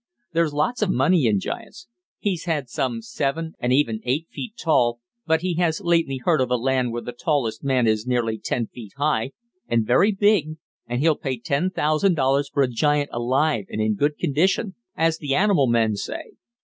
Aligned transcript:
There's 0.33 0.51
lots 0.51 0.81
of 0.81 0.89
money 0.89 1.27
in 1.27 1.39
giants. 1.39 1.87
He's 2.17 2.45
had 2.45 2.67
some 2.69 3.03
seven, 3.03 3.53
and 3.59 3.71
even 3.71 4.01
eight 4.03 4.25
feet 4.31 4.55
tall, 4.57 4.99
but 5.27 5.41
he 5.41 5.57
has 5.57 5.79
lately 5.79 6.17
heard 6.17 6.41
of 6.41 6.49
a 6.49 6.55
land 6.55 6.91
where 6.91 7.03
the 7.03 7.11
tallest 7.11 7.63
man 7.63 7.85
is 7.85 8.07
nearly 8.07 8.39
ten 8.39 8.65
feet 8.65 8.93
high, 8.97 9.33
and 9.67 9.85
very 9.85 10.11
big, 10.11 10.57
and 10.87 11.01
he'll 11.01 11.13
pay 11.15 11.37
ten 11.37 11.69
thousand 11.69 12.15
dollars 12.15 12.49
for 12.51 12.63
a 12.63 12.67
giant 12.67 13.11
alive 13.13 13.65
and 13.69 13.79
in 13.79 13.93
good 13.93 14.17
condition, 14.17 14.73
as 14.97 15.19
the 15.19 15.35
animal 15.35 15.67
men 15.67 15.95
say. 15.95 16.31